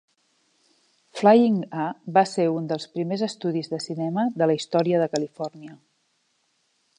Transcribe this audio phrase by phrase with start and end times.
[1.19, 1.83] Flying A
[2.15, 5.77] va ser un dels primers estudis de cinema de la història de Califòrnia.